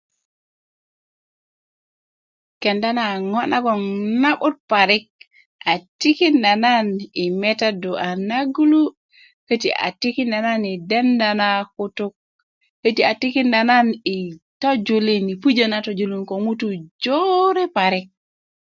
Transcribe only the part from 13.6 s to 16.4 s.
nan i tojulin i pujö na tojulin ko